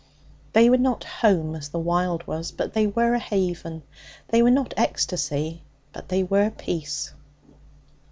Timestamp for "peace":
6.49-7.13